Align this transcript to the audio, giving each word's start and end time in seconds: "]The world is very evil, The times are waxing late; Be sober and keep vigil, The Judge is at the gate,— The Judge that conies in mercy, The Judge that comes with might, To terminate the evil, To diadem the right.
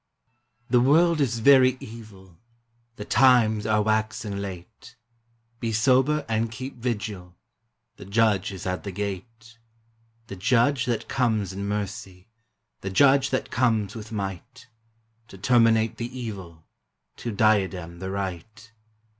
"]The 0.71 0.81
world 0.81 1.21
is 1.21 1.37
very 1.37 1.77
evil, 1.79 2.39
The 2.95 3.05
times 3.05 3.67
are 3.67 3.83
waxing 3.83 4.37
late; 4.37 4.95
Be 5.59 5.71
sober 5.71 6.25
and 6.27 6.49
keep 6.51 6.77
vigil, 6.77 7.35
The 7.97 8.05
Judge 8.05 8.51
is 8.51 8.65
at 8.65 8.81
the 8.83 8.91
gate,— 8.91 9.59
The 10.27 10.35
Judge 10.35 10.85
that 10.87 11.07
conies 11.07 11.53
in 11.53 11.67
mercy, 11.67 12.27
The 12.79 12.89
Judge 12.89 13.29
that 13.29 13.51
comes 13.51 13.93
with 13.93 14.11
might, 14.11 14.65
To 15.27 15.37
terminate 15.37 15.97
the 15.97 16.19
evil, 16.19 16.65
To 17.17 17.31
diadem 17.31 17.99
the 17.99 18.09
right. 18.09 18.71